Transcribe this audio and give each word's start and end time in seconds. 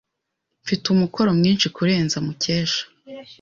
Mfite 0.63 0.85
umukoro 0.89 1.29
mwinshi 1.39 1.67
kurenza 1.75 2.17
Mukesha. 2.25 2.83